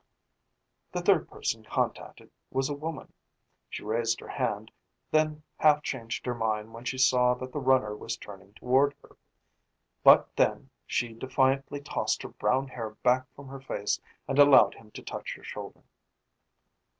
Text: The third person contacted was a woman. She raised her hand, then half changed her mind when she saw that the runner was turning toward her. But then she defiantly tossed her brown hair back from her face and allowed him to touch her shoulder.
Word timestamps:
The 0.91 1.03
third 1.03 1.29
person 1.29 1.63
contacted 1.63 2.31
was 2.49 2.69
a 2.69 2.73
woman. 2.73 3.13
She 3.69 3.83
raised 3.83 4.19
her 4.19 4.27
hand, 4.29 4.71
then 5.11 5.43
half 5.57 5.83
changed 5.83 6.25
her 6.25 6.33
mind 6.33 6.73
when 6.73 6.85
she 6.85 6.97
saw 6.97 7.35
that 7.35 7.51
the 7.51 7.59
runner 7.59 7.95
was 7.95 8.17
turning 8.17 8.55
toward 8.55 8.95
her. 9.03 9.15
But 10.03 10.35
then 10.35 10.71
she 10.87 11.13
defiantly 11.13 11.81
tossed 11.81 12.23
her 12.23 12.29
brown 12.29 12.67
hair 12.69 12.89
back 13.03 13.27
from 13.35 13.47
her 13.49 13.61
face 13.61 13.99
and 14.27 14.39
allowed 14.39 14.73
him 14.73 14.89
to 14.89 15.03
touch 15.03 15.35
her 15.35 15.43
shoulder. 15.43 15.83